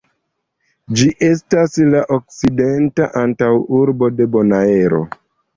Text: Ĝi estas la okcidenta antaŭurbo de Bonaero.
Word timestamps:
Ĝi 1.01 1.09
estas 1.27 1.77
la 1.95 2.01
okcidenta 2.17 3.11
antaŭurbo 3.23 4.11
de 4.19 4.31
Bonaero. 4.39 5.05